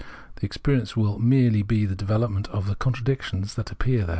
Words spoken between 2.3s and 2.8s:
of the